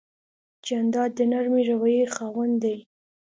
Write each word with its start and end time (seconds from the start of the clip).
جانداد 0.65 1.11
د 1.17 1.19
نرمې 1.31 1.61
روحیې 1.69 2.05
خاوند 2.15 2.55
دی. 2.63 2.77